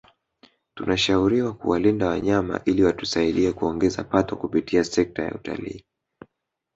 Tunashauriwa 0.75 1.53
kuwalinda 1.53 2.07
wanyama 2.07 2.61
ili 2.65 2.83
watusaidie 2.83 3.51
kuongeza 3.53 4.03
pato 4.03 4.35
kupitia 4.35 4.83
sekta 4.83 5.23
ya 5.23 5.33
utalii 5.35 5.85